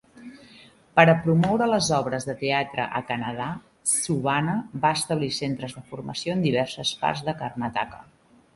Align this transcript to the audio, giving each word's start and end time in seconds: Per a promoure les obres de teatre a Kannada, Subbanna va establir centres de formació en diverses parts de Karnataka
Per 0.99 1.03
a 1.11 1.13
promoure 1.25 1.67
les 1.71 1.89
obres 1.97 2.25
de 2.29 2.35
teatre 2.39 2.87
a 2.99 3.03
Kannada, 3.11 3.51
Subbanna 3.93 4.57
va 4.87 4.93
establir 5.01 5.31
centres 5.39 5.79
de 5.79 5.87
formació 5.93 6.39
en 6.39 6.45
diverses 6.49 6.97
parts 7.05 7.25
de 7.29 7.41
Karnataka 7.45 8.05